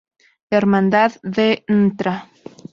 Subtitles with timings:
[0.49, 2.15] Hermandad de Ntra.